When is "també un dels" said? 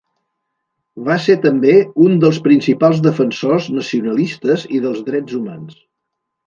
1.43-2.39